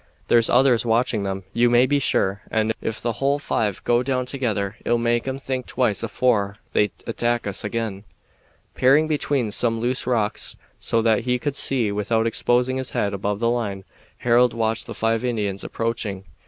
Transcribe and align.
There's 0.29 0.49
others 0.49 0.83
watching 0.83 1.27
'em, 1.27 1.43
you 1.53 1.69
may 1.69 1.85
be 1.85 1.99
sure, 1.99 2.41
and 2.49 2.73
ef 2.81 2.99
the 2.99 3.11
whole 3.21 3.37
five 3.37 3.83
go 3.83 4.01
down 4.01 4.25
together, 4.25 4.75
it'll 4.83 4.97
make 4.97 5.27
'em 5.27 5.37
think 5.37 5.67
twice 5.67 6.01
afore 6.01 6.57
they 6.73 6.89
attack 7.05 7.45
us 7.45 7.63
again." 7.63 8.03
Peering 8.73 9.07
between 9.07 9.51
some 9.51 9.79
loose 9.79 10.07
rocks, 10.07 10.55
so 10.79 11.03
that 11.03 11.25
he 11.25 11.37
could 11.37 11.55
see 11.55 11.91
without 11.91 12.25
exposing 12.25 12.77
his 12.77 12.93
head 12.97 13.13
above 13.13 13.37
the 13.39 13.47
line, 13.51 13.83
Harold 14.17 14.55
watched 14.55 14.87
the 14.87 14.95
five 14.95 15.23
Indians 15.23 15.63
approaching. 15.63 16.23